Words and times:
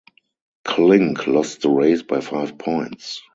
Klink 0.65 1.27
lost 1.27 1.61
the 1.61 1.69
race 1.69 2.01
by 2.01 2.21
five 2.21 2.57
points. 2.57 3.21